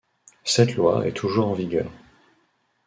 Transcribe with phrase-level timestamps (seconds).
[0.43, 1.91] Cette loi est toujours en vigueur.